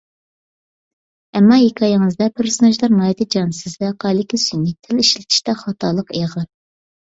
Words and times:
ئەمما 1.39 1.57
ھېكايىڭىزدە 1.63 2.27
پېرسوناژلار 2.41 2.95
ناھايىتى 3.01 3.27
جانسىز، 3.35 3.77
ۋەقەلىكى 3.85 4.41
سۈنئىي، 4.47 4.75
تىل 4.89 5.05
ئىشلىتىشتە 5.05 5.57
خاتالىق 5.61 6.11
ئېغىر. 6.23 6.49